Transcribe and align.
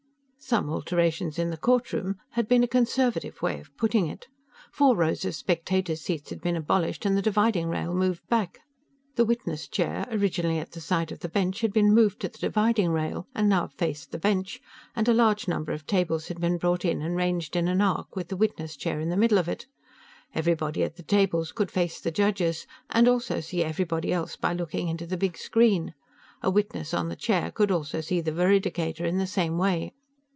Some 0.43 0.69
alterations 0.71 1.37
in 1.39 1.49
the 1.51 1.55
courtroom 1.55 2.17
had 2.31 2.47
been 2.49 2.63
a 2.63 2.67
conservative 2.67 3.41
way 3.43 3.59
of 3.61 3.73
putting 3.77 4.07
it. 4.07 4.27
Four 4.71 4.97
rows 4.97 5.23
of 5.23 5.33
spectators' 5.35 6.01
seats 6.01 6.29
had 6.31 6.41
been 6.41 6.55
abolished, 6.57 7.05
and 7.05 7.15
the 7.15 7.21
dividing 7.21 7.69
rail 7.69 7.93
moved 7.93 8.27
back. 8.27 8.59
The 9.15 9.23
witness 9.23 9.65
chair, 9.67 10.05
originally 10.11 10.57
at 10.57 10.71
the 10.71 10.81
side 10.81 11.11
of 11.11 11.19
the 11.19 11.29
bench, 11.29 11.61
had 11.61 11.71
been 11.71 11.93
moved 11.93 12.19
to 12.21 12.27
the 12.27 12.39
dividing 12.39 12.89
rail 12.91 13.27
and 13.35 13.47
now 13.47 13.67
faced 13.67 14.11
the 14.11 14.17
bench, 14.17 14.59
and 14.95 15.07
a 15.07 15.13
large 15.13 15.47
number 15.47 15.71
of 15.71 15.85
tables 15.85 16.27
had 16.27 16.41
been 16.41 16.57
brought 16.57 16.83
in 16.83 17.01
and 17.03 17.15
ranged 17.15 17.55
in 17.55 17.67
an 17.69 17.79
arc 17.79 18.15
with 18.15 18.27
the 18.27 18.35
witness 18.35 18.75
chair 18.75 18.99
in 18.99 19.09
the 19.09 19.15
middle 19.15 19.37
of 19.37 19.47
it. 19.47 19.67
Everybody 20.33 20.83
at 20.83 20.95
the 20.97 21.03
tables 21.03 21.51
could 21.53 21.71
face 21.71 22.01
the 22.01 22.11
judges, 22.11 22.65
and 22.89 23.07
also 23.07 23.39
see 23.41 23.63
everybody 23.63 24.11
else 24.11 24.35
by 24.35 24.51
looking 24.53 24.89
into 24.89 25.05
the 25.05 25.17
big 25.17 25.37
screen. 25.37 25.93
A 26.41 26.49
witness 26.49 26.93
on 26.95 27.07
the 27.09 27.15
chair 27.15 27.51
could 27.51 27.69
also 27.71 28.01
see 28.01 28.19
the 28.19 28.31
veridicator 28.33 29.05
in 29.05 29.17
the 29.17 29.27
same 29.27 29.57
way. 29.59 29.93